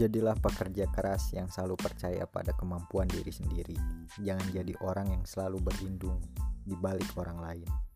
Jadilah 0.00 0.32
pekerja 0.40 0.88
keras 0.88 1.28
yang 1.36 1.52
selalu 1.52 1.76
percaya 1.76 2.24
pada 2.24 2.56
kemampuan 2.56 3.04
diri 3.04 3.28
sendiri. 3.28 3.76
Jangan 4.24 4.48
jadi 4.48 4.72
orang 4.80 5.12
yang 5.12 5.28
selalu 5.28 5.60
berlindung 5.60 6.16
di 6.64 6.72
balik 6.72 7.12
orang 7.20 7.36
lain. 7.36 7.89